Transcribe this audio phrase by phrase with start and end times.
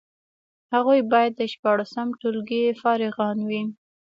[0.73, 3.63] هغوی باید د شپاړسم ټولګي فارغان وي.